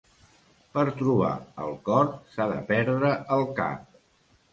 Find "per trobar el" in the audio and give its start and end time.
0.77-1.75